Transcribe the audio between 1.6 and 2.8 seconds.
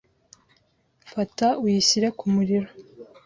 uyishyire ku muriro.